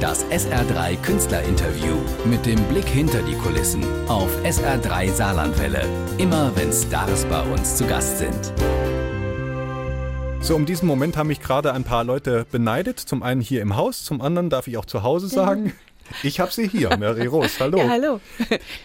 Das 0.00 0.24
SR3 0.26 0.96
Künstlerinterview 1.02 1.96
mit 2.24 2.46
dem 2.46 2.62
Blick 2.64 2.86
hinter 2.86 3.20
die 3.22 3.34
Kulissen 3.34 3.82
auf 4.08 4.28
SR3 4.44 5.10
Saarlandwelle. 5.10 5.84
Immer 6.18 6.52
wenn 6.56 6.72
Stars 6.72 7.24
bei 7.24 7.40
uns 7.42 7.76
zu 7.76 7.86
Gast 7.86 8.18
sind. 8.18 8.52
So, 10.40 10.54
um 10.54 10.66
diesen 10.66 10.86
Moment 10.86 11.16
haben 11.16 11.26
mich 11.28 11.40
gerade 11.40 11.72
ein 11.72 11.82
paar 11.84 12.04
Leute 12.04 12.46
beneidet. 12.52 13.00
Zum 13.00 13.22
einen 13.24 13.40
hier 13.40 13.60
im 13.60 13.74
Haus, 13.76 14.04
zum 14.04 14.20
anderen 14.20 14.50
darf 14.50 14.68
ich 14.68 14.76
auch 14.76 14.84
zu 14.84 15.02
Hause 15.02 15.26
sagen. 15.28 15.72
Ich 16.22 16.40
habe 16.40 16.50
sie 16.52 16.68
hier, 16.68 16.96
Mary 16.96 17.26
Rose. 17.26 17.50
Hallo. 17.60 17.76
Ja, 17.78 17.88
hallo. 17.90 18.20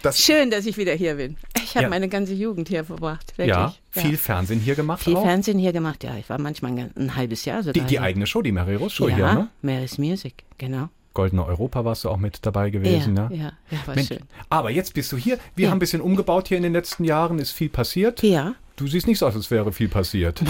Das- 0.02 0.18
Schön, 0.20 0.50
dass 0.50 0.66
ich 0.66 0.76
wieder 0.76 0.92
hier 0.92 1.14
bin. 1.14 1.36
Ich 1.62 1.74
habe 1.76 1.84
Ja. 1.84 1.88
meine 1.88 2.08
ganze 2.08 2.34
Jugend 2.34 2.68
hier 2.68 2.84
verbracht. 2.84 3.32
Wirklich. 3.38 3.48
Ja, 3.56 3.74
viel 3.90 4.18
Fernsehen 4.18 4.60
hier 4.60 4.74
gemacht 4.74 5.02
Viel 5.02 5.16
auch. 5.16 5.22
Fernsehen 5.22 5.58
hier 5.58 5.72
gemacht, 5.72 6.04
ja. 6.04 6.16
Ich 6.18 6.28
war 6.28 6.38
manchmal 6.38 6.72
ein, 6.72 6.90
ein 6.96 7.16
halbes 7.16 7.44
Jahr 7.46 7.62
sogar. 7.62 7.72
Die, 7.72 7.80
die 7.80 7.98
eigene 8.00 8.26
Show, 8.26 8.42
die 8.42 8.52
Mary 8.52 8.74
Rose 8.74 8.94
Show 8.94 9.08
ja, 9.08 9.16
hier, 9.16 9.32
ne? 9.34 9.48
Mary's 9.62 9.96
Music, 9.96 10.44
genau. 10.58 10.88
Goldene 11.14 11.44
Europa 11.46 11.84
warst 11.84 12.04
du 12.04 12.10
auch 12.10 12.16
mit 12.16 12.44
dabei 12.44 12.70
gewesen, 12.70 13.16
ja, 13.16 13.28
ne? 13.28 13.36
ja, 13.36 13.52
ja, 13.70 13.78
war 13.86 13.94
Mensch, 13.94 14.08
schön. 14.08 14.18
aber 14.50 14.70
jetzt 14.70 14.94
bist 14.94 15.10
du 15.12 15.16
hier. 15.16 15.38
Wir 15.54 15.64
Ja. 15.66 15.70
haben 15.70 15.76
ein 15.76 15.80
bisschen 15.80 16.00
umgebaut 16.02 16.48
hier 16.48 16.56
in 16.56 16.62
den 16.64 16.72
letzten 16.72 17.04
Jahren, 17.04 17.38
ist 17.38 17.52
viel 17.52 17.68
passiert. 17.68 18.22
Ja. 18.22 18.54
Du 18.76 18.86
siehst 18.88 19.06
nicht 19.06 19.18
so 19.20 19.26
aus, 19.26 19.34
als 19.36 19.50
wäre 19.50 19.72
viel 19.72 19.88
passiert. 19.88 20.42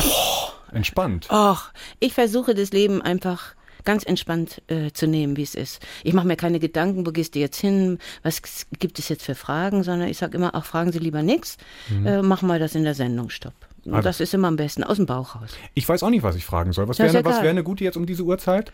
Entspannt. 0.72 1.28
Och, 1.30 1.70
ich 2.00 2.14
versuche 2.14 2.54
das 2.54 2.72
Leben 2.72 3.02
einfach 3.02 3.54
ganz 3.84 4.02
entspannt 4.04 4.62
äh, 4.68 4.90
zu 4.92 5.06
nehmen, 5.06 5.36
wie 5.36 5.42
es 5.42 5.54
ist. 5.54 5.80
Ich 6.02 6.14
mache 6.14 6.26
mir 6.26 6.36
keine 6.36 6.58
Gedanken, 6.58 7.06
wo 7.06 7.10
gehst 7.12 7.34
du 7.34 7.38
jetzt 7.38 7.60
hin, 7.60 7.98
was 8.22 8.40
gibt 8.78 8.98
es 8.98 9.10
jetzt 9.10 9.22
für 9.22 9.34
Fragen, 9.34 9.82
sondern 9.82 10.08
ich 10.08 10.16
sage 10.16 10.38
immer, 10.38 10.54
ach, 10.54 10.64
fragen 10.64 10.90
Sie 10.90 10.98
lieber 10.98 11.22
nichts, 11.22 11.58
äh, 12.04 12.22
machen 12.22 12.46
wir 12.48 12.58
das 12.58 12.74
in 12.74 12.84
der 12.84 12.94
Sendung, 12.94 13.28
stopp. 13.28 13.52
Mhm. 13.84 13.94
Also- 13.94 14.08
das 14.08 14.20
ist 14.20 14.32
immer 14.32 14.48
am 14.48 14.56
besten, 14.56 14.82
aus 14.84 14.96
dem 14.96 15.04
Bauch 15.06 15.34
raus. 15.36 15.50
Ich 15.74 15.86
weiß 15.86 16.02
auch 16.02 16.08
nicht, 16.10 16.22
was 16.22 16.34
ich 16.34 16.46
fragen 16.46 16.72
soll. 16.72 16.88
Was 16.88 16.98
wäre 16.98 17.12
wär 17.22 17.50
eine 17.50 17.62
gute 17.62 17.84
jetzt 17.84 17.96
um 17.98 18.06
diese 18.06 18.22
Uhrzeit? 18.22 18.72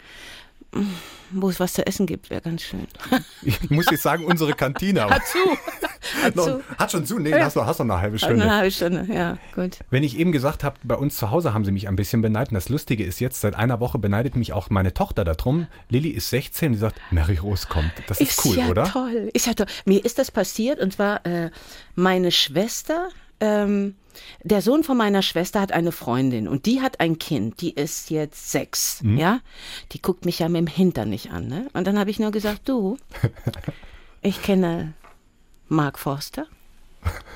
Wo 1.32 1.48
es 1.48 1.60
was 1.60 1.72
zu 1.74 1.86
essen 1.86 2.06
gibt, 2.06 2.30
wäre 2.30 2.40
ganz 2.40 2.62
schön. 2.62 2.86
Ich 3.42 3.70
muss 3.70 3.86
jetzt 3.90 4.02
sagen, 4.02 4.24
unsere 4.24 4.52
Kantine. 4.54 5.04
Hat 5.08 5.22
zu. 5.26 5.38
Hat 6.24 6.34
Noch- 6.36 6.44
zu. 6.44 6.62
Hat 6.78 6.90
schon 6.92 7.04
zu? 7.06 7.18
Nee, 7.18 7.32
hast 7.34 7.54
du, 7.56 7.64
hast 7.64 7.78
noch 7.78 7.84
eine 7.84 7.94
halbe 8.00 8.14
Eine 8.14 8.18
Stunde. 8.18 8.50
halbe 8.50 8.70
Stunde, 8.70 9.06
ja, 9.12 9.38
gut. 9.54 9.78
Wenn 9.90 10.02
ich 10.02 10.18
eben 10.18 10.32
gesagt 10.32 10.64
habe, 10.64 10.76
bei 10.82 10.94
uns 10.96 11.16
zu 11.16 11.30
Hause 11.30 11.52
haben 11.54 11.64
sie 11.64 11.70
mich 11.72 11.86
ein 11.88 11.96
bisschen 11.96 12.22
beneidet. 12.22 12.50
Und 12.50 12.54
das 12.56 12.68
Lustige 12.68 13.04
ist 13.04 13.20
jetzt, 13.20 13.40
seit 13.40 13.54
einer 13.54 13.78
Woche 13.80 13.98
beneidet 13.98 14.34
mich 14.36 14.52
auch 14.52 14.70
meine 14.70 14.92
Tochter 14.94 15.24
darum. 15.24 15.66
Lilly 15.88 16.08
ist 16.10 16.30
16 16.30 16.68
und 16.68 16.72
die 16.74 16.78
sagt, 16.78 17.00
Mary 17.10 17.36
Rose 17.36 17.66
kommt. 17.68 17.92
Das 18.08 18.20
ist, 18.20 18.44
cool, 18.44 18.56
ja 18.56 18.68
oder? 18.68 18.84
toll. 18.84 19.30
Ist 19.32 19.46
ja 19.46 19.54
toll. 19.54 19.66
Mir 19.84 20.04
ist 20.04 20.18
das 20.18 20.30
passiert 20.30 20.80
und 20.80 20.92
zwar 20.94 21.24
äh, 21.26 21.50
meine 21.94 22.32
Schwester, 22.32 23.08
ähm, 23.40 23.94
der 24.42 24.62
Sohn 24.62 24.84
von 24.84 24.96
meiner 24.96 25.22
Schwester 25.22 25.60
hat 25.60 25.72
eine 25.72 25.92
Freundin 25.92 26.48
und 26.48 26.66
die 26.66 26.80
hat 26.80 27.00
ein 27.00 27.18
Kind, 27.18 27.60
die 27.60 27.70
ist 27.74 28.10
jetzt 28.10 28.50
sechs, 28.50 29.02
Mhm. 29.02 29.18
ja. 29.18 29.40
Die 29.92 30.02
guckt 30.02 30.24
mich 30.24 30.38
ja 30.38 30.48
mit 30.48 30.58
dem 30.60 30.66
Hintern 30.66 31.10
nicht 31.10 31.30
an, 31.30 31.48
ne? 31.48 31.68
Und 31.72 31.86
dann 31.86 31.98
habe 31.98 32.10
ich 32.10 32.18
nur 32.18 32.30
gesagt, 32.30 32.68
du, 32.68 32.96
ich 34.22 34.42
kenne 34.42 34.94
Mark 35.68 35.98
Forster. 35.98 36.46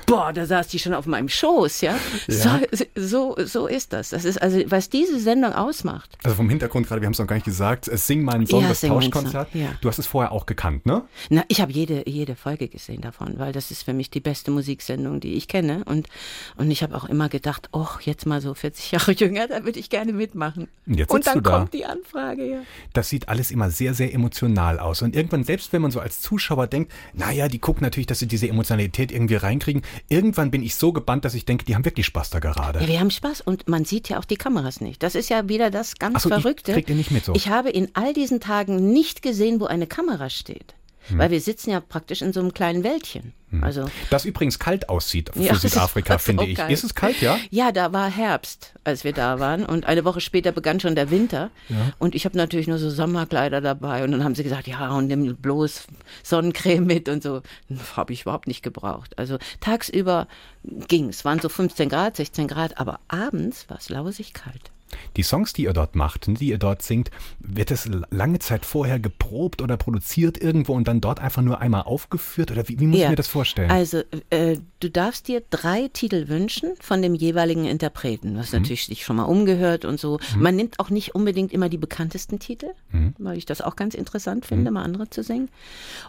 Boah, 0.05 0.31
da 0.33 0.45
saß 0.45 0.67
die 0.67 0.77
schon 0.77 0.93
auf 0.93 1.07
meinem 1.07 1.29
Schoß, 1.29 1.81
ja. 1.81 1.97
Ja. 2.27 2.61
So, 2.95 3.35
so, 3.35 3.45
so 3.45 3.67
ist 3.67 3.91
das. 3.91 4.09
Das 4.09 4.23
ist 4.23 4.39
also, 4.39 4.61
was 4.67 4.89
diese 4.89 5.19
Sendung 5.19 5.53
ausmacht. 5.53 6.15
Also 6.23 6.35
vom 6.35 6.49
Hintergrund 6.49 6.87
gerade, 6.87 7.01
wir 7.01 7.07
haben 7.07 7.13
es 7.13 7.19
noch 7.19 7.25
gar 7.25 7.35
nicht 7.35 7.45
gesagt, 7.45 7.87
äh, 7.87 7.97
Sing 7.97 8.23
meinen 8.23 8.45
Song, 8.45 8.61
Ja, 8.61 8.69
das 8.69 8.81
Tauschkonzert. 8.81 9.53
Ja. 9.55 9.69
Du 9.81 9.89
hast 9.89 9.97
es 9.97 10.05
vorher 10.05 10.31
auch 10.31 10.45
gekannt, 10.45 10.85
ne? 10.85 11.03
Na, 11.29 11.43
ich 11.47 11.59
habe 11.59 11.71
jede, 11.71 12.07
jede 12.07 12.35
Folge 12.35 12.67
gesehen 12.67 13.01
davon, 13.01 13.39
weil 13.39 13.51
das 13.51 13.71
ist 13.71 13.83
für 13.83 13.93
mich 13.93 14.11
die 14.11 14.19
beste 14.19 14.51
Musiksendung, 14.51 15.19
die 15.19 15.33
ich 15.33 15.47
kenne. 15.47 15.83
Und, 15.85 16.07
und 16.55 16.69
ich 16.69 16.83
habe 16.83 16.95
auch 16.95 17.05
immer 17.05 17.29
gedacht, 17.29 17.69
oh, 17.71 17.87
jetzt 18.01 18.27
mal 18.27 18.41
so 18.41 18.53
40 18.53 18.91
Jahre 18.91 19.11
jünger, 19.13 19.47
da 19.47 19.65
würde 19.65 19.79
ich 19.79 19.89
gerne 19.89 20.13
mitmachen. 20.13 20.67
Und 20.85 20.99
jetzt 20.99 21.11
und 21.11 21.25
dann 21.25 21.41
da. 21.41 21.57
kommt 21.57 21.73
die 21.73 21.85
Anfrage, 21.85 22.45
ja. 22.45 22.59
Das 22.93 23.09
sieht 23.09 23.27
alles 23.27 23.49
immer 23.49 23.71
sehr, 23.71 23.95
sehr 23.95 24.13
emotional 24.13 24.77
aus. 24.79 25.01
Und 25.01 25.15
irgendwann, 25.15 25.43
selbst 25.43 25.73
wenn 25.73 25.81
man 25.81 25.89
so 25.89 25.99
als 25.99 26.21
Zuschauer 26.21 26.67
denkt, 26.67 26.91
naja, 27.13 27.47
die 27.47 27.59
gucken 27.59 27.81
natürlich, 27.83 28.07
dass 28.07 28.19
sie 28.19 28.27
diese 28.27 28.47
Emotionalität 28.47 29.11
irgendwie 29.11 29.35
reinkriegen, 29.55 29.81
irgendwann 30.09 30.51
bin 30.51 30.61
ich 30.63 30.75
so 30.75 30.91
gebannt, 30.93 31.25
dass 31.25 31.33
ich 31.33 31.45
denke, 31.45 31.65
die 31.65 31.75
haben 31.75 31.85
wirklich 31.85 32.05
Spaß 32.05 32.29
da 32.29 32.39
gerade. 32.39 32.81
Ja, 32.81 32.87
wir 32.87 32.99
haben 32.99 33.11
Spaß 33.11 33.41
und 33.41 33.67
man 33.67 33.85
sieht 33.85 34.09
ja 34.09 34.19
auch 34.19 34.25
die 34.25 34.35
Kameras 34.37 34.81
nicht. 34.81 35.01
Das 35.03 35.15
ist 35.15 35.29
ja 35.29 35.47
wieder 35.49 35.71
das 35.71 35.95
ganz 35.95 36.17
Ach 36.17 36.21
so, 36.21 36.29
ich- 36.29 36.35
Verrückte. 36.41 36.73
kriegt 36.73 36.89
ihr 36.89 36.95
nicht 36.95 37.11
mit 37.11 37.25
so? 37.25 37.33
Ich 37.35 37.49
habe 37.49 37.69
in 37.69 37.89
all 37.93 38.13
diesen 38.13 38.39
Tagen 38.39 38.91
nicht 38.93 39.21
gesehen, 39.21 39.59
wo 39.59 39.65
eine 39.65 39.87
Kamera 39.87 40.29
steht. 40.29 40.75
Hm. 41.07 41.19
Weil 41.19 41.31
wir 41.31 41.41
sitzen 41.41 41.71
ja 41.71 41.79
praktisch 41.79 42.21
in 42.21 42.33
so 42.33 42.39
einem 42.39 42.53
kleinen 42.53 42.83
Wäldchen. 42.83 43.33
Also 43.61 43.89
Das 44.09 44.25
übrigens 44.25 44.59
kalt 44.59 44.89
aussieht 44.89 45.29
für 45.33 45.39
Ja, 45.39 45.55
Südafrika, 45.55 46.17
finde 46.17 46.45
ich. 46.45 46.57
geil. 46.57 46.71
Ist 46.71 46.83
es 46.83 46.93
kalt, 46.93 47.21
ja? 47.21 47.37
Ja, 47.51 47.71
da 47.71 47.93
war 47.93 48.09
Herbst, 48.09 48.73
als 48.83 49.05
wir 49.05 49.13
da 49.13 49.39
waren. 49.39 49.65
Und 49.65 49.85
eine 49.85 50.03
Woche 50.03 50.19
später 50.19 50.51
begann 50.51 50.79
schon 50.81 50.95
der 50.95 51.09
Winter. 51.09 51.51
Und 51.97 52.15
ich 52.15 52.25
habe 52.25 52.35
natürlich 52.37 52.67
nur 52.67 52.79
so 52.79 52.89
Sommerkleider 52.89 53.61
dabei. 53.61 54.03
Und 54.03 54.11
dann 54.11 54.23
haben 54.25 54.35
sie 54.35 54.43
gesagt, 54.43 54.67
ja, 54.67 54.89
und 54.91 55.07
nimm 55.07 55.37
bloß 55.37 55.83
Sonnencreme 56.23 56.85
mit 56.85 57.07
und 57.07 57.23
so. 57.23 57.41
Habe 57.95 58.11
ich 58.11 58.23
überhaupt 58.23 58.47
nicht 58.47 58.61
gebraucht. 58.61 59.17
Also 59.17 59.37
tagsüber 59.61 60.27
ging 60.63 61.09
es, 61.09 61.23
waren 61.23 61.39
so 61.39 61.47
15 61.47 61.87
Grad, 61.87 62.17
16 62.17 62.47
Grad. 62.47 62.77
Aber 62.77 62.99
abends 63.07 63.69
war 63.69 63.77
es 63.77 63.87
lausig 63.89 64.33
kalt. 64.33 64.71
Die 65.17 65.23
Songs, 65.23 65.53
die 65.53 65.63
ihr 65.63 65.73
dort 65.73 65.95
macht, 65.95 66.27
die 66.27 66.49
ihr 66.49 66.57
dort 66.57 66.81
singt, 66.81 67.11
wird 67.39 67.71
es 67.71 67.89
lange 68.09 68.39
Zeit 68.39 68.65
vorher 68.65 68.99
geprobt 68.99 69.61
oder 69.61 69.77
produziert 69.77 70.41
irgendwo 70.41 70.73
und 70.73 70.87
dann 70.87 71.01
dort 71.01 71.19
einfach 71.19 71.41
nur 71.41 71.61
einmal 71.61 71.83
aufgeführt? 71.83 72.51
Oder 72.51 72.67
wie, 72.67 72.79
wie 72.79 72.87
muss 72.87 72.99
ich 72.99 73.09
mir 73.09 73.15
das 73.15 73.27
vorstellen? 73.27 73.71
Also, 73.71 74.01
äh, 74.29 74.57
du 74.79 74.89
darfst 74.89 75.27
dir 75.27 75.41
drei 75.49 75.89
Titel 75.89 76.27
wünschen 76.27 76.73
von 76.79 77.01
dem 77.01 77.15
jeweiligen 77.15 77.65
Interpreten. 77.65 78.33
Du 78.33 78.39
hast 78.39 78.53
natürlich 78.53 78.87
dich 78.87 79.03
schon 79.03 79.15
mal 79.15 79.23
umgehört 79.23 79.85
und 79.85 79.99
so. 79.99 80.19
Man 80.37 80.55
nimmt 80.55 80.79
auch 80.79 80.89
nicht 80.89 81.15
unbedingt 81.15 81.53
immer 81.53 81.69
die 81.69 81.77
bekanntesten 81.77 82.39
Titel, 82.39 82.67
weil 83.17 83.37
ich 83.37 83.45
das 83.45 83.61
auch 83.61 83.75
ganz 83.75 83.95
interessant 83.95 84.45
finde, 84.45 84.71
mal 84.71 84.83
andere 84.83 85.09
zu 85.09 85.23
singen. 85.23 85.49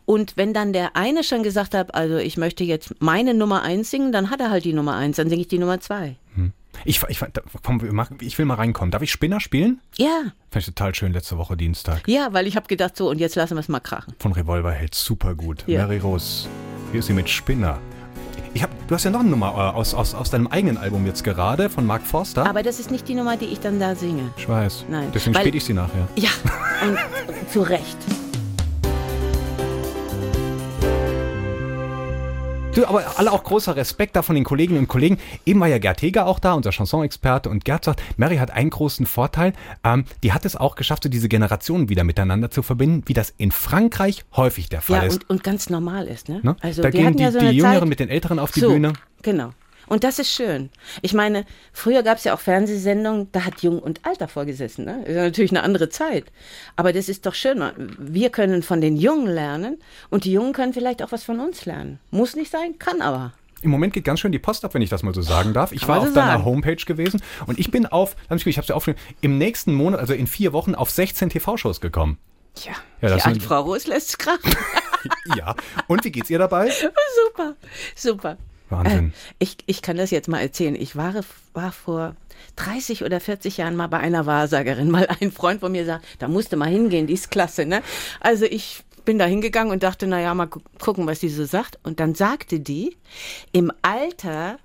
Und 0.04 0.36
wenn 0.36 0.52
dann 0.52 0.72
der 0.72 0.96
eine 0.96 1.25
schon 1.25 1.42
gesagt 1.42 1.75
hat, 1.75 1.94
also 1.94 2.16
ich 2.16 2.36
möchte 2.36 2.64
jetzt 2.64 2.94
meine 3.00 3.34
Nummer 3.34 3.62
eins 3.62 3.91
singen, 3.91 4.12
dann 4.12 4.30
hat 4.30 4.41
er 4.41 4.50
halt 4.50 4.64
die 4.64 4.72
Nummer 4.72 4.94
eins, 4.94 5.16
dann 5.16 5.28
singe 5.28 5.42
ich 5.42 5.48
die 5.48 5.58
Nummer 5.58 5.80
zwei. 5.80 6.16
Ich, 6.86 7.02
ich, 7.08 7.20
komm, 7.62 7.80
ich 8.20 8.38
will 8.38 8.44
mal 8.47 8.54
reinkommen. 8.54 8.91
Darf 8.92 9.02
ich 9.02 9.10
Spinner 9.10 9.41
spielen? 9.41 9.80
Ja, 9.97 10.22
Fand 10.50 10.62
ich 10.62 10.66
total 10.66 10.94
schön 10.94 11.12
letzte 11.12 11.36
Woche 11.36 11.56
Dienstag. 11.56 12.06
ja, 12.06 12.28
weil 12.32 12.47
ich 12.47 12.56
habe 12.56 12.66
gedacht, 12.69 12.97
so 12.97 13.10
und 13.10 13.19
jetzt 13.19 13.34
lassen 13.34 13.54
wir 13.56 13.60
es 13.60 13.69
mal 13.69 13.80
krachen. 13.80 14.14
Von 14.20 14.32
Revolverheld, 14.32 14.94
super 14.94 15.34
gut. 15.34 15.64
Ja. 15.66 15.82
Mary 15.82 15.98
Rose, 15.98 16.48
hier 16.92 17.00
ist 17.00 17.06
sie 17.06 17.12
mit 17.12 17.28
Spinner. 17.28 17.78
Ich 18.54 18.62
hab, 18.62 18.70
du 18.88 18.94
hast 18.94 19.04
ja 19.04 19.10
noch 19.10 19.20
eine 19.20 19.28
Nummer 19.28 19.48
äh, 19.48 19.76
aus, 19.76 19.92
aus, 19.92 20.14
aus 20.14 20.30
deinem 20.30 20.46
eigenen 20.46 20.78
Album 20.78 21.04
jetzt 21.04 21.25
gerade, 21.25 21.69
von 21.69 21.84
Mark 21.84 22.02
Forster. 22.06 22.46
Aber 22.48 22.62
das 22.62 22.78
ist 22.80 22.91
nicht 22.91 23.06
die 23.08 23.14
Nummer, 23.14 23.36
die 23.36 23.46
ich 23.46 23.60
dann 23.60 23.78
da 23.78 23.94
singe. 23.94 24.30
ich 24.38 24.48
weiß. 24.48 24.86
Nein, 24.88 25.10
Deswegen 25.12 25.34
spiele 25.34 25.56
ich 25.58 25.64
sie 25.64 25.75
nachher. 25.75 26.08
Ja, 26.16 26.30
und 26.86 26.96
zu 27.52 27.60
Recht. 27.62 27.96
Du, 32.76 32.87
aber 32.87 33.19
alle 33.19 33.32
auch 33.32 33.42
großer 33.42 33.75
Respekt 33.75 34.16
da 34.16 34.22
von 34.22 34.34
den 34.34 34.44
Kolleginnen 34.44 34.81
und 34.81 34.87
Kollegen. 34.87 35.16
Eben 35.47 35.60
war 35.60 35.66
ja 35.66 35.78
Gerd 35.78 36.03
Heger 36.03 36.26
auch 36.26 36.38
da, 36.38 36.53
unser 36.53 36.72
Chanson-Experte. 36.72 37.48
Und 37.48 37.64
Gerd 37.64 37.84
sagt, 37.87 38.03
Mary 38.19 38.37
hat 38.37 38.50
einen 38.50 38.69
großen 38.69 39.06
Vorteil. 39.06 39.54
Ähm, 39.82 40.04
die 40.22 40.34
hat 40.34 40.44
es 40.44 40.56
auch 40.56 40.75
geschafft, 40.75 41.04
so 41.04 41.09
diese 41.09 41.31
Generationen 41.31 41.88
wieder 41.88 42.04
miteinander 42.04 42.50
zu 42.50 42.62
verbinden, 42.62 43.03
wie 43.06 43.14
das 43.14 43.32
in 43.38 43.50
Frankreich 43.50 44.26
häufig 44.37 44.69
der 44.69 44.82
Fall 44.82 44.98
Ja, 44.98 45.03
ist. 45.04 45.14
und, 45.25 45.31
und 45.31 45.42
ganz 45.42 45.70
normal 45.70 46.06
ist, 46.06 46.28
ne? 46.28 46.41
Ne? 46.42 46.54
Also 46.60 46.82
da 46.82 46.91
gehen 46.91 47.16
die, 47.16 47.22
ja 47.22 47.32
so 47.32 47.38
die 47.38 47.47
Jüngeren 47.47 47.78
Zeit, 47.81 47.88
mit 47.88 47.98
den 47.98 48.10
Älteren 48.10 48.38
auf 48.38 48.50
die 48.53 48.60
so, 48.60 48.69
Bühne. 48.69 48.93
Genau. 49.22 49.53
Und 49.88 50.02
das 50.04 50.19
ist 50.19 50.30
schön. 50.32 50.70
Ich 51.02 51.14
meine, 51.14 51.44
früher 51.72 52.02
gab 52.02 52.19
es 52.19 52.24
ja 52.24 52.34
auch 52.34 52.41
Fernsehsendungen, 52.41 53.28
da 53.32 53.44
hat 53.44 53.62
Jung 53.62 53.78
und 53.78 54.04
Alt 54.04 54.20
davor 54.20 54.44
gesessen. 54.44 54.84
Ne? 54.84 55.04
Ist 55.04 55.14
natürlich 55.16 55.50
eine 55.52 55.62
andere 55.62 55.88
Zeit. 55.88 56.24
Aber 56.74 56.92
das 56.92 57.08
ist 57.08 57.24
doch 57.26 57.34
schön. 57.34 57.62
Wir 57.98 58.30
können 58.30 58.62
von 58.62 58.80
den 58.80 58.96
Jungen 58.96 59.28
lernen 59.28 59.78
und 60.10 60.25
die 60.25 60.32
Jungen 60.32 60.52
können 60.52 60.72
vielleicht 60.72 61.02
auch 61.02 61.12
was 61.12 61.22
von 61.25 61.38
uns 61.41 61.64
lernen. 61.66 62.00
Muss 62.10 62.34
nicht 62.36 62.50
sein, 62.50 62.78
kann 62.78 63.00
aber. 63.00 63.32
Im 63.62 63.70
Moment 63.70 63.94
geht 63.94 64.04
ganz 64.04 64.20
schön 64.20 64.32
die 64.32 64.38
Post 64.38 64.64
ab, 64.64 64.75
wenn 64.75 64.82
ich 64.82 64.91
das 64.91 65.02
mal 65.02 65.14
so 65.14 65.22
sagen 65.22 65.52
darf. 65.54 65.72
Ich 65.72 65.80
Kann 65.80 65.88
war 65.88 65.96
man 65.96 66.02
auf 66.08 66.08
so 66.10 66.14
deiner 66.20 66.32
sagen. 66.32 66.44
Homepage 66.44 66.76
gewesen 66.84 67.22
und 67.46 67.58
ich 67.58 67.70
bin 67.70 67.86
auf, 67.86 68.14
ich 68.25 68.30
habe 68.30 68.50
es 68.60 68.69
ja 68.69 68.75
aufgeschrieben, 68.75 69.00
im 69.22 69.38
nächsten 69.38 69.72
Monat, 69.72 69.98
also 70.00 70.12
in 70.12 70.26
vier 70.26 70.52
Wochen, 70.52 70.75
auf 70.75 70.91
16 70.91 71.30
TV-Shows 71.30 71.80
gekommen. 71.80 72.19
Tja, 72.54 72.72
Ja, 73.00 73.08
das 73.08 73.22
die 73.22 73.31
sind- 73.31 73.40
Altfrau 73.43 73.62
Roos 73.62 73.87
lässt 73.87 74.19
krachen. 74.19 74.55
Ja. 75.37 75.55
Und 75.87 76.05
wie 76.05 76.11
geht's 76.11 76.31
ihr 76.31 76.38
dabei? 76.40 76.69
super, 77.28 77.55
super. 77.94 78.37
Wahnsinn. 78.70 79.08
Äh, 79.08 79.12
ich, 79.38 79.56
ich 79.66 79.82
kann 79.82 79.96
das 79.96 80.10
jetzt 80.10 80.28
mal 80.28 80.40
erzählen. 80.40 80.74
Ich 80.74 80.96
war, 80.96 81.14
war 81.54 81.72
vor 81.72 82.16
30 82.56 83.04
oder 83.04 83.20
40 83.20 83.56
Jahren 83.58 83.76
mal 83.76 83.86
bei 83.86 83.98
einer 83.98 84.26
Wahrsagerin, 84.26 84.92
weil 84.92 85.06
ein 85.20 85.32
Freund 85.32 85.60
von 85.60 85.72
mir 85.72 85.84
sagt, 85.84 86.04
da 86.18 86.28
musste 86.28 86.56
mal 86.56 86.68
hingehen, 86.68 87.06
die 87.06 87.14
ist 87.14 87.30
klasse. 87.30 87.64
Ne? 87.66 87.82
Also 88.20 88.44
ich 88.44 88.82
bin 89.04 89.18
da 89.18 89.24
hingegangen 89.26 89.72
und 89.72 89.82
dachte, 89.82 90.06
naja, 90.06 90.34
mal 90.34 90.46
gu- 90.46 90.60
gucken, 90.80 91.06
was 91.06 91.20
die 91.20 91.28
so 91.28 91.44
sagt. 91.44 91.78
Und 91.84 92.00
dann 92.00 92.14
sagte 92.14 92.58
die, 92.60 92.96
im 93.52 93.70
Alter 93.82 94.58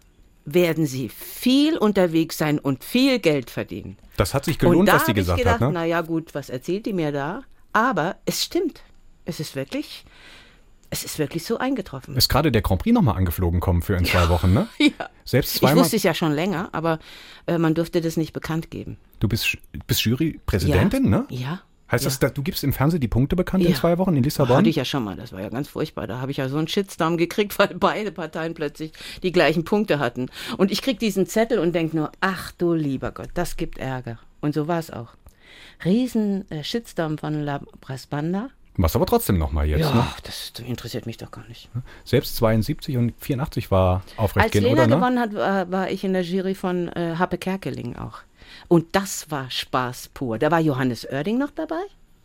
werden 0.45 0.87
sie 0.87 1.09
viel 1.09 1.77
unterwegs 1.77 2.37
sein 2.39 2.57
und 2.57 2.83
viel 2.83 3.19
Geld 3.19 3.51
verdienen. 3.51 3.97
Das 4.17 4.33
hat 4.33 4.45
sich 4.45 4.57
gelohnt, 4.57 4.91
was 4.91 5.03
die 5.05 5.11
hab 5.11 5.17
ich 5.17 5.21
gesagt 5.21 5.37
gedacht, 5.37 5.53
hat, 5.61 5.67
ne? 5.67 5.71
na 5.73 5.85
ja, 5.85 6.01
gut, 6.01 6.33
was 6.33 6.49
erzählt 6.49 6.87
die 6.87 6.93
mir 6.93 7.11
da? 7.11 7.43
Aber 7.73 8.15
es 8.25 8.43
stimmt. 8.43 8.81
Es 9.25 9.39
ist 9.39 9.55
wirklich, 9.55 10.03
es 10.91 11.03
ist 11.03 11.17
wirklich 11.17 11.43
so 11.45 11.57
eingetroffen. 11.57 12.15
Ist 12.15 12.29
gerade 12.29 12.51
der 12.51 12.61
Grand 12.61 12.81
Prix 12.83 12.93
nochmal 12.93 13.15
angeflogen 13.17 13.59
kommen 13.59 13.81
für 13.81 13.95
in 13.95 14.05
zwei 14.05 14.29
Wochen, 14.29 14.53
ne? 14.53 14.67
Ja. 14.79 14.91
Selbst 15.25 15.55
Ich 15.55 15.61
zweimal. 15.61 15.83
wusste 15.83 15.95
es 15.95 16.03
ja 16.03 16.13
schon 16.13 16.33
länger, 16.33 16.69
aber 16.73 16.99
äh, 17.47 17.57
man 17.57 17.73
durfte 17.73 18.01
das 18.01 18.17
nicht 18.17 18.33
bekannt 18.33 18.69
geben. 18.69 18.97
Du 19.19 19.27
bist, 19.27 19.57
bist 19.87 20.01
Jurypräsidentin, 20.05 21.05
ja? 21.05 21.09
ne? 21.09 21.25
Ja. 21.29 21.61
Heißt 21.91 22.05
Ja. 22.05 22.11
das, 22.19 22.33
du 22.33 22.41
gibst 22.43 22.63
im 22.63 22.71
Fernsehen 22.73 23.01
die 23.01 23.07
Punkte 23.07 23.35
bekannt 23.35 23.63
in 23.63 23.71
Ja. 23.71 23.75
zwei 23.77 23.97
Wochen 23.97 24.15
in 24.15 24.23
Lissabon? 24.23 24.57
Hatte 24.57 24.69
ich 24.69 24.75
ja 24.77 24.85
schon 24.85 25.03
mal, 25.03 25.15
das 25.15 25.31
war 25.33 25.41
ja 25.41 25.49
ganz 25.49 25.67
furchtbar. 25.67 26.07
Da 26.07 26.19
habe 26.21 26.31
ich 26.31 26.37
ja 26.37 26.47
so 26.49 26.57
einen 26.57 26.67
Shitstorm 26.67 27.17
gekriegt, 27.17 27.57
weil 27.59 27.69
beide 27.75 28.11
Parteien 28.11 28.53
plötzlich 28.53 28.91
die 29.23 29.31
gleichen 29.31 29.63
Punkte 29.63 29.99
hatten. 29.99 30.27
Und 30.57 30.71
ich 30.71 30.81
krieg 30.81 30.99
diesen 30.99 31.25
Zettel 31.25 31.59
und 31.59 31.73
denk 31.73 31.93
nur, 31.93 32.11
ach 32.21 32.51
du 32.53 32.73
lieber 32.73 33.11
Gott, 33.11 33.29
das 33.33 33.55
gibt 33.57 33.77
Ärger. 33.77 34.19
Und 34.41 34.53
so 34.53 34.67
war 34.67 34.79
es 34.79 34.89
auch. 34.91 35.09
Riesen 35.83 36.49
äh, 36.51 36.63
Shitstorm 36.63 37.17
von 37.17 37.41
La 37.43 37.61
Brasbanda. 37.81 38.49
Machst 38.77 38.95
aber 38.95 39.05
trotzdem 39.05 39.37
nochmal 39.37 39.65
jetzt. 39.67 39.81
Ja, 39.81 39.93
Ne? 39.93 40.07
das 40.23 40.53
interessiert 40.65 41.05
mich 41.05 41.17
doch 41.17 41.29
gar 41.31 41.45
nicht. 41.47 41.69
Selbst 42.05 42.35
72 42.37 42.97
und 42.97 43.13
84 43.19 43.69
war 43.69 44.01
aufrecht 44.17 44.45
Als 44.45 44.51
gehen, 44.53 44.63
Lena 44.63 44.83
oder? 44.83 44.87
Ne? 44.87 44.95
gewonnen 44.95 45.19
hat, 45.19 45.33
war, 45.33 45.71
war 45.71 45.89
ich 45.91 46.03
in 46.03 46.13
der 46.13 46.23
Jury 46.23 46.55
von 46.55 46.87
äh, 46.89 47.15
Happe 47.19 47.37
Kerkeling 47.37 47.97
auch. 47.97 48.19
Und 48.67 48.95
das 48.95 49.29
war 49.29 49.49
Spaß 49.51 50.09
pur. 50.13 50.39
Da 50.39 50.51
war 50.51 50.59
Johannes 50.59 51.05
Oerding 51.05 51.37
noch 51.37 51.51
dabei. 51.51 51.81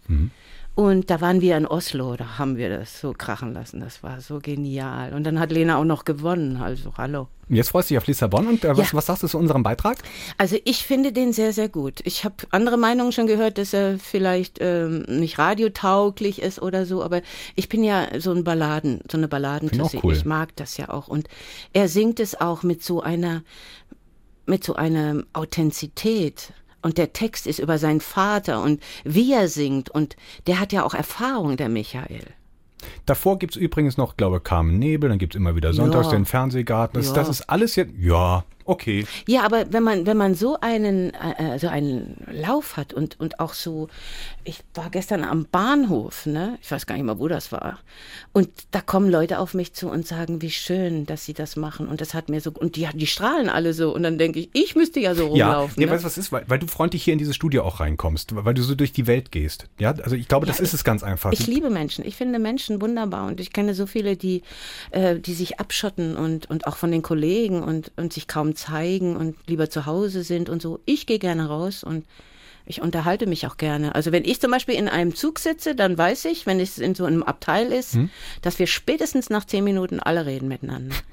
Mhm. 0.06 0.30
Und 0.76 1.08
da 1.08 1.22
waren 1.22 1.40
wir 1.40 1.56
in 1.56 1.66
Oslo, 1.66 2.16
da 2.16 2.36
haben 2.38 2.58
wir 2.58 2.68
das 2.68 3.00
so 3.00 3.14
krachen 3.14 3.54
lassen. 3.54 3.80
Das 3.80 4.02
war 4.02 4.20
so 4.20 4.40
genial. 4.40 5.14
Und 5.14 5.24
dann 5.24 5.40
hat 5.40 5.50
Lena 5.50 5.78
auch 5.78 5.84
noch 5.84 6.04
gewonnen. 6.04 6.58
Also, 6.58 6.92
hallo. 6.98 7.28
Jetzt 7.48 7.70
freust 7.70 7.88
du 7.88 7.94
dich 7.94 7.98
auf 7.98 8.06
Lissabon 8.06 8.46
und 8.46 8.62
äh, 8.62 8.76
was, 8.76 8.92
Ja. 8.92 8.98
was 8.98 9.06
sagst 9.06 9.22
du 9.22 9.26
zu 9.28 9.38
unserem 9.38 9.62
Beitrag? 9.62 9.96
Also 10.36 10.58
ich 10.64 10.84
finde 10.84 11.12
den 11.12 11.32
sehr, 11.32 11.54
sehr 11.54 11.70
gut. 11.70 12.00
Ich 12.04 12.26
habe 12.26 12.34
andere 12.50 12.76
Meinungen 12.76 13.12
schon 13.12 13.26
gehört, 13.26 13.56
dass 13.56 13.72
er 13.72 13.98
vielleicht 13.98 14.58
ähm, 14.60 15.04
nicht 15.08 15.38
radiotauglich 15.38 16.42
ist 16.42 16.60
oder 16.60 16.84
so, 16.84 17.02
aber 17.02 17.22
ich 17.54 17.70
bin 17.70 17.82
ja 17.82 18.08
so 18.20 18.32
ein 18.32 18.44
Balladen, 18.44 19.00
so 19.10 19.16
eine 19.16 19.28
Balladentussi. 19.28 19.96
auch 19.96 20.04
cool. 20.04 20.12
Ich 20.12 20.26
mag 20.26 20.54
das 20.56 20.76
ja 20.76 20.90
auch. 20.90 21.08
Und 21.08 21.26
er 21.72 21.88
singt 21.88 22.20
es 22.20 22.38
auch 22.38 22.62
mit 22.62 22.82
so 22.84 23.00
einer, 23.00 23.42
mit 24.44 24.62
so 24.62 24.74
einer 24.74 25.22
Authentizität. 25.32 26.52
Und 26.86 26.98
der 26.98 27.12
Text 27.12 27.48
ist 27.48 27.58
über 27.58 27.78
seinen 27.78 28.00
Vater 28.00 28.62
und 28.62 28.80
wie 29.02 29.32
er 29.32 29.48
singt. 29.48 29.90
Und 29.90 30.14
der 30.46 30.60
hat 30.60 30.72
ja 30.72 30.84
auch 30.84 30.94
Erfahrung, 30.94 31.56
der 31.56 31.68
Michael. 31.68 32.22
Davor 33.06 33.40
gibt's 33.40 33.56
übrigens 33.56 33.96
noch, 33.96 34.16
glaube 34.16 34.38
Carmen 34.38 34.78
Nebel, 34.78 35.08
dann 35.10 35.18
gibt's 35.18 35.34
immer 35.34 35.56
wieder 35.56 35.72
sonntags 35.72 36.06
Ja. 36.06 36.12
den 36.12 36.26
Fernsehgarten. 36.26 36.96
Das, 37.00 37.08
Ja. 37.08 37.14
das 37.14 37.28
ist 37.28 37.50
alles 37.50 37.74
jetzt, 37.74 37.92
ja, 37.98 38.44
okay. 38.66 39.06
Ja, 39.26 39.42
aber 39.44 39.72
wenn 39.72 39.82
man, 39.82 40.06
wenn 40.06 40.16
man 40.16 40.34
so 40.34 40.58
einen, 40.60 41.12
äh, 41.14 41.58
so 41.58 41.68
einen 41.68 42.16
Lauf 42.30 42.76
hat 42.76 42.92
und, 42.92 43.18
und 43.20 43.40
auch 43.40 43.54
so, 43.54 43.88
ich 44.44 44.60
war 44.74 44.90
gestern 44.90 45.24
am 45.24 45.46
Bahnhof, 45.50 46.26
ne? 46.26 46.58
Ich 46.62 46.70
weiß 46.70 46.86
gar 46.86 46.94
nicht 46.96 47.04
mal, 47.04 47.18
wo 47.18 47.28
das 47.28 47.52
war. 47.52 47.78
Und 48.32 48.48
da 48.70 48.80
kommen 48.80 49.10
Leute 49.10 49.38
auf 49.38 49.54
mich 49.54 49.72
zu 49.72 49.88
und 49.88 50.06
sagen, 50.06 50.42
wie 50.42 50.50
schön, 50.50 51.06
dass 51.06 51.24
sie 51.24 51.34
das 51.34 51.56
machen. 51.56 51.88
Und 51.88 52.00
das 52.00 52.14
hat 52.14 52.28
mir 52.28 52.40
so, 52.40 52.50
und 52.52 52.76
die, 52.76 52.88
die 52.94 53.06
strahlen 53.06 53.48
alle 53.48 53.72
so. 53.72 53.94
Und 53.94 54.02
dann 54.02 54.18
denke 54.18 54.40
ich, 54.40 54.50
ich 54.52 54.76
müsste 54.76 55.00
ja 55.00 55.14
so 55.14 55.34
Ja, 55.34 55.52
rumlaufen. 55.52 55.74
nee, 55.78 55.86
ne? 55.86 55.90
weißt 55.92 56.02
du, 56.04 56.06
was 56.06 56.18
ist? 56.18 56.32
Weil, 56.32 56.44
weil 56.48 56.58
du 56.58 56.66
freundlich 56.66 57.02
hier 57.02 57.12
in 57.12 57.18
dieses 57.18 57.36
Studio 57.36 57.62
auch 57.64 57.80
reinkommst, 57.80 58.34
weil 58.34 58.54
du 58.54 58.62
so 58.62 58.74
durch 58.74 58.92
die 58.92 59.06
Welt 59.06 59.32
gehst. 59.32 59.66
Ja, 59.78 59.92
also 59.92 60.16
ich 60.16 60.28
glaube, 60.28 60.46
das 60.46 60.58
Ja, 60.58 60.64
ist 60.64 60.74
es 60.74 60.84
ganz 60.84 61.02
einfach. 61.02 61.32
Ich 61.32 61.46
liebe 61.46 61.70
Menschen. 61.70 62.04
Ich 62.04 62.16
finde 62.16 62.38
Menschen 62.38 62.80
wunderbar 62.80 63.26
und 63.26 63.40
ich 63.40 63.52
kenne 63.52 63.74
so 63.74 63.86
viele, 63.86 64.16
die, 64.16 64.42
äh, 64.90 65.18
die 65.18 65.34
sich 65.34 65.60
abschotten 65.60 66.16
und, 66.16 66.48
und 66.50 66.66
auch 66.66 66.76
von 66.76 66.90
den 66.90 67.02
Kollegen 67.02 67.62
und, 67.62 67.92
und 67.96 68.12
sich 68.12 68.26
kaum 68.28 68.55
zeigen 68.56 69.16
und 69.16 69.36
lieber 69.46 69.70
zu 69.70 69.86
Hause 69.86 70.24
sind 70.24 70.48
und 70.48 70.60
so. 70.62 70.80
Ich 70.84 71.06
gehe 71.06 71.18
gerne 71.18 71.46
raus 71.48 71.84
und 71.84 72.04
ich 72.68 72.80
unterhalte 72.82 73.26
mich 73.26 73.46
auch 73.46 73.56
gerne. 73.58 73.94
Also 73.94 74.10
wenn 74.10 74.24
ich 74.24 74.40
zum 74.40 74.50
Beispiel 74.50 74.74
in 74.74 74.88
einem 74.88 75.14
Zug 75.14 75.38
sitze, 75.38 75.76
dann 75.76 75.96
weiß 75.96 76.24
ich, 76.24 76.46
wenn 76.46 76.58
es 76.58 76.78
in 76.78 76.94
so 76.96 77.04
einem 77.04 77.22
Abteil 77.22 77.70
ist, 77.72 77.94
Hm? 77.94 78.10
dass 78.42 78.58
wir 78.58 78.66
spätestens 78.66 79.30
nach 79.30 79.44
zehn 79.44 79.62
Minuten 79.62 80.00
alle 80.00 80.26
reden 80.26 80.48
miteinander. 80.48 80.94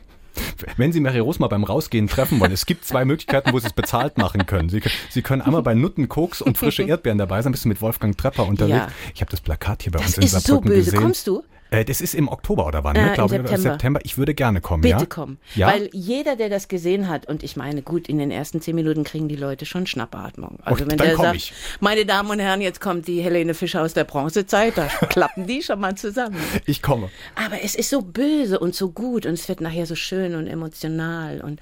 Wenn 0.78 0.92
Sie 0.92 1.00
Mary 1.00 1.20
Rose 1.20 1.40
mal 1.40 1.48
beim 1.48 1.64
Rausgehen 1.64 2.08
treffen 2.08 2.40
wollen, 2.40 2.52
es 2.52 2.66
gibt 2.66 2.86
zwei 2.86 3.06
Möglichkeiten, 3.06 3.54
wo 3.54 3.60
Sie 3.60 3.68
es 3.68 3.74
bezahlt 3.74 4.18
machen 4.18 4.48
können. 4.48 4.68
Sie, 4.70 4.82
Sie 5.12 5.22
können 5.22 5.44
einmal 5.44 5.62
bei 5.62 5.76
Nutten, 5.76 6.10
Koks 6.10 6.42
und 6.42 6.58
frische 6.58 6.82
Erdbeeren 6.88 7.20
dabei 7.20 7.44
sein, 7.44 7.52
bist 7.52 7.66
du 7.66 7.70
mit 7.70 7.82
Wolfgang 7.84 8.18
Trepper 8.18 8.48
unterwegs. 8.48 8.78
Ja. 8.78 8.88
Ich 9.14 9.22
habe 9.22 9.30
das 9.30 9.42
Plakat 9.42 9.84
hier 9.84 9.92
bei 9.92 10.00
Das 10.00 10.08
uns 10.08 10.18
in 10.18 10.24
ist 10.24 10.32
so 10.32 10.40
Saarbrücken 10.40 10.70
böse. 10.72 10.86
gesehen. 10.86 11.00
Kommst 11.04 11.28
du? 11.28 11.44
Äh, 11.74 11.86
das 11.86 12.02
ist 12.02 12.14
im 12.14 12.28
Oktober 12.28 12.68
oder 12.68 12.84
wann, 12.84 12.96
Äh, 12.96 13.02
ne? 13.02 13.08
im 13.10 13.14
Glaube 13.16 13.36
ich, 13.36 13.40
oder 13.42 13.50
September. 13.50 13.72
September. 13.74 14.00
Ich 14.04 14.18
würde 14.18 14.34
gerne 14.36 14.62
kommen, 14.62 14.82
Bitte 14.82 14.96
ja? 15.00 15.06
komm. 15.08 15.38
Ja? 15.56 15.68
Weil 15.68 15.90
jeder, 15.92 16.36
der 16.36 16.50
das 16.50 16.68
gesehen 16.68 17.10
hat, 17.10 17.28
und 17.28 17.42
ich 17.44 17.56
meine, 17.56 17.82
gut, 17.82 18.08
in 18.08 18.20
den 18.20 18.30
ersten 18.32 18.62
zehn 18.62 18.76
Minuten 18.76 19.04
kriegen 19.04 19.28
die 19.28 19.36
Leute 19.36 19.66
schon 19.66 19.88
Schnappatmung. 19.88 20.60
Also 20.64 20.84
Und 20.84 20.92
wenn 20.92 20.98
dann 21.00 21.08
der 21.08 21.18
sagt, 21.18 21.36
ich. 21.36 21.54
meine 21.80 22.06
Damen 22.06 22.30
und 22.30 22.40
Herren, 22.40 22.62
jetzt 22.62 22.80
kommt 22.80 23.08
die 23.08 23.22
Helene 23.22 23.54
Fischer 23.56 23.82
aus 23.82 23.94
der 23.94 24.04
Bronzezeit, 24.04 24.78
da 24.78 24.86
klappen 25.10 25.48
die 25.48 25.64
schon 25.64 25.80
mal 25.80 25.96
zusammen. 25.96 26.38
ich 26.66 26.82
komme. 26.82 27.10
Aber 27.36 27.62
es 27.64 27.74
ist 27.76 27.90
so 27.90 28.02
böse 28.02 28.60
und 28.60 28.76
so 28.76 28.92
gut 28.92 29.26
und 29.26 29.34
es 29.34 29.50
wird 29.50 29.60
nachher 29.62 29.86
so 29.88 29.96
schön 29.96 30.36
und 30.36 30.48
emotional 30.48 31.42
und 31.42 31.60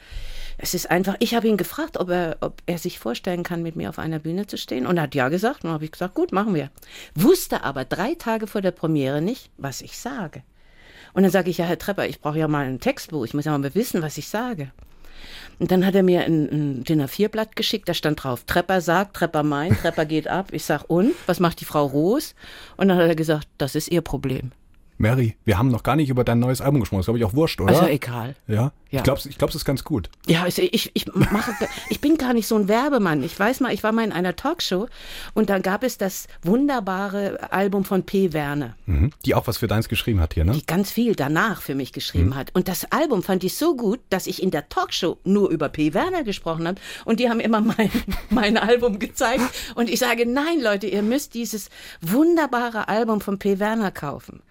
es 0.63 0.75
ist 0.75 0.91
einfach, 0.91 1.15
ich 1.17 1.33
habe 1.33 1.47
ihn 1.47 1.57
gefragt, 1.57 1.97
ob 1.99 2.09
er, 2.11 2.37
ob 2.41 2.61
er 2.67 2.77
sich 2.77 2.99
vorstellen 2.99 3.41
kann, 3.41 3.63
mit 3.63 3.75
mir 3.75 3.89
auf 3.89 3.97
einer 3.97 4.19
Bühne 4.19 4.45
zu 4.45 4.57
stehen 4.59 4.85
und 4.85 4.97
er 4.97 5.03
hat 5.03 5.15
ja 5.15 5.29
gesagt. 5.29 5.63
Und 5.63 5.69
dann 5.69 5.73
habe 5.73 5.85
ich 5.85 5.91
gesagt, 5.91 6.13
gut, 6.13 6.31
machen 6.31 6.53
wir. 6.53 6.69
Wusste 7.15 7.63
aber 7.63 7.83
drei 7.83 8.13
Tage 8.13 8.45
vor 8.45 8.61
der 8.61 8.69
Premiere 8.69 9.23
nicht, 9.23 9.49
was 9.57 9.81
ich 9.81 9.97
sage. 10.01 10.43
Und 11.13 11.23
dann 11.23 11.31
sage 11.31 11.49
ich, 11.49 11.57
ja, 11.57 11.65
Herr 11.65 11.77
Trepper, 11.77 12.07
ich 12.07 12.21
brauche 12.21 12.39
ja 12.39 12.47
mal 12.47 12.65
ein 12.65 12.79
Textbuch, 12.79 13.25
ich 13.25 13.33
muss 13.33 13.45
ja 13.45 13.57
mal 13.57 13.75
wissen, 13.75 14.01
was 14.01 14.17
ich 14.17 14.27
sage. 14.27 14.71
Und 15.59 15.71
dann 15.71 15.85
hat 15.85 15.93
er 15.93 16.03
mir 16.03 16.21
ein, 16.21 16.49
ein 16.49 16.83
DIN 16.83 17.03
A4-Blatt 17.03 17.55
geschickt, 17.55 17.87
da 17.87 17.93
stand 17.93 18.23
drauf, 18.23 18.43
Trepper 18.45 18.81
sagt, 18.81 19.17
Trepper 19.17 19.43
meint, 19.43 19.79
Trepper 19.79 20.05
geht 20.05 20.27
ab. 20.27 20.47
Ich 20.51 20.65
sag, 20.65 20.85
und? 20.87 21.13
Was 21.27 21.39
macht 21.39 21.59
die 21.61 21.65
Frau 21.65 21.85
Roos? 21.85 22.33
Und 22.77 22.87
dann 22.87 22.97
hat 22.97 23.07
er 23.07 23.15
gesagt, 23.15 23.47
das 23.57 23.75
ist 23.75 23.89
ihr 23.89 24.01
Problem. 24.01 24.51
Mary, 25.01 25.35
wir 25.45 25.57
haben 25.57 25.69
noch 25.69 25.83
gar 25.83 25.95
nicht 25.95 26.09
über 26.09 26.23
dein 26.23 26.39
neues 26.39 26.61
Album 26.61 26.79
gesprochen. 26.79 26.99
Das 26.99 27.03
ist, 27.03 27.07
glaube 27.07 27.19
ich, 27.19 27.25
auch 27.25 27.33
wurscht, 27.33 27.59
oder? 27.59 27.73
Also 27.73 27.87
egal. 27.87 28.35
ja? 28.47 28.71
Ja. 28.91 28.99
Ich 28.99 29.03
glaube, 29.05 29.21
ich 29.23 29.37
glaub, 29.37 29.49
es 29.49 29.55
ist 29.55 29.63
ganz 29.63 29.85
gut. 29.85 30.09
Ja, 30.27 30.43
also 30.43 30.61
ich, 30.61 30.91
ich 30.93 31.05
mache, 31.13 31.53
ich 31.89 32.01
bin 32.01 32.17
gar 32.17 32.33
nicht 32.33 32.45
so 32.45 32.57
ein 32.57 32.67
Werbemann. 32.67 33.23
Ich 33.23 33.39
weiß 33.39 33.61
mal, 33.61 33.73
ich 33.73 33.83
war 33.83 33.93
mal 33.93 34.03
in 34.03 34.11
einer 34.11 34.35
Talkshow 34.35 34.87
und 35.33 35.49
da 35.49 35.59
gab 35.59 35.83
es 35.83 35.97
das 35.97 36.27
wunderbare 36.43 37.51
Album 37.53 37.85
von 37.85 38.03
P. 38.03 38.33
Werner, 38.33 38.75
Mhm. 38.85 39.11
Die 39.25 39.33
auch 39.35 39.47
was 39.47 39.59
für 39.59 39.67
deins 39.67 39.87
geschrieben 39.87 40.19
hat 40.19 40.33
hier, 40.33 40.43
ne? 40.43 40.51
die 40.51 40.65
ganz 40.65 40.91
viel 40.91 41.15
danach 41.15 41.61
für 41.61 41.73
mich 41.75 41.93
geschrieben 41.93 42.35
hat. 42.35 42.53
Und 42.53 42.67
das 42.67 42.91
Album 42.91 43.23
fand 43.23 43.45
ich 43.45 43.55
so 43.55 43.77
gut, 43.77 44.01
dass 44.09 44.27
ich 44.27 44.43
in 44.43 44.51
der 44.51 44.67
Talkshow 44.67 45.17
nur 45.23 45.49
über 45.49 45.69
P. 45.69 45.93
Werner 45.93 46.23
gesprochen 46.23 46.67
habe 46.67 46.81
und 47.05 47.21
die 47.21 47.29
haben 47.29 47.39
immer 47.39 47.61
mein, 47.61 47.89
mein 48.29 48.57
Album 48.57 48.99
gezeigt 48.99 49.43
und 49.75 49.89
ich 49.89 49.99
sage, 49.99 50.25
nein 50.25 50.59
Leute, 50.61 50.87
ihr 50.87 51.01
müsst 51.01 51.33
dieses 51.33 51.69
wunderbare 52.01 52.89
Album 52.89 53.21
von 53.21 53.39
P. 53.39 53.59
Werner 53.59 53.91
kaufen. 53.91 54.41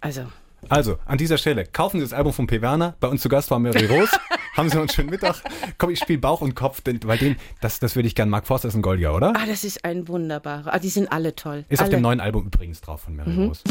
Also, 0.00 0.22
Also, 0.68 0.98
an 1.06 1.18
dieser 1.18 1.38
Stelle, 1.38 1.64
kaufen 1.64 1.98
Sie 1.98 2.04
das 2.04 2.12
Album 2.12 2.32
von 2.32 2.46
P. 2.46 2.60
Werner. 2.60 2.94
Bei 3.00 3.08
uns 3.08 3.22
zu 3.22 3.28
Gast 3.28 3.50
war 3.50 3.58
Mary 3.58 3.86
Rose. 3.86 4.10
Haben 4.56 4.68
Sie 4.68 4.74
noch 4.74 4.82
einen 4.82 4.88
schönen 4.88 5.10
Mittag. 5.10 5.36
Komm, 5.78 5.90
ich 5.90 6.00
spiele 6.00 6.18
Bauch 6.18 6.40
und 6.40 6.56
Kopf, 6.56 6.80
denn 6.80 6.98
bei 7.00 7.16
denen, 7.16 7.36
das, 7.60 7.78
das 7.78 7.94
würde 7.94 8.08
ich 8.08 8.14
gerne. 8.16 8.30
Mark 8.30 8.46
Forster 8.46 8.66
ist 8.68 8.74
ein 8.74 8.82
Goldier, 8.82 9.14
oder? 9.14 9.32
ah, 9.36 9.46
das 9.46 9.62
ist 9.62 9.84
ein 9.84 10.08
wunderbarer. 10.08 10.72
Ah, 10.74 10.78
die 10.80 10.88
sind 10.88 11.10
alle 11.12 11.36
toll. 11.36 11.64
Ist 11.68 11.78
auf 11.80 11.86
alle. 11.86 11.96
dem 11.96 12.02
neuen 12.02 12.20
Album 12.20 12.46
übrigens 12.46 12.80
drauf 12.80 13.02
von 13.02 13.14
Mary 13.14 13.30
Mhm. 13.30 13.46
Rose. 13.48 13.62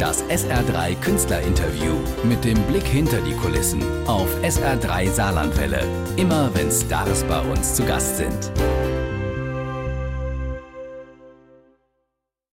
Das 0.00 0.24
SR3 0.24 0.96
Künstlerinterview 1.00 1.94
mit 2.24 2.44
dem 2.44 2.60
Blick 2.64 2.82
hinter 2.84 3.20
die 3.20 3.34
Kulissen 3.34 3.80
auf 4.08 4.28
SR3 4.42 5.08
Saarlandwelle. 5.08 5.84
Immer 6.16 6.50
wenn 6.54 6.72
Stars 6.72 7.22
bei 7.24 7.38
uns 7.42 7.74
zu 7.76 7.84
Gast 7.84 8.16
sind. 8.16 8.50